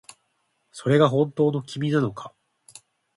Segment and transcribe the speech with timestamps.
[0.71, 2.33] それが本当の君なのか